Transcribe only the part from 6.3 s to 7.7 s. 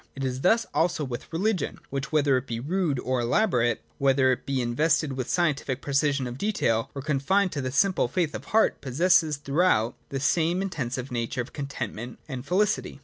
detail or confined to